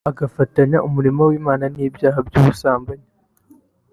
agafatanya 0.11 0.77
umurimo 0.87 1.21
w’Imana 1.29 1.65
n’ibyaha 1.73 2.19
by’ubusambanyi 2.27 3.07